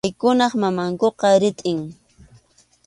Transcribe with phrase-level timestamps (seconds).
[0.03, 1.79] Paykunap mamankuqa ritʼim.